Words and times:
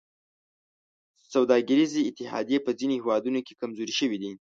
سوداګریزې 1.33 2.01
اتحادیې 2.09 2.59
په 2.65 2.71
ځینو 2.77 2.93
هېوادونو 3.01 3.39
کې 3.45 3.59
کمزورې 3.61 3.93
شوي 3.99 4.17
دي 4.23 4.31